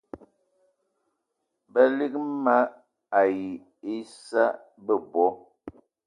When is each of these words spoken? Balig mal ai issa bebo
Balig 1.73 2.13
mal 2.43 2.67
ai 3.19 3.37
issa 3.97 4.45
bebo 4.85 5.27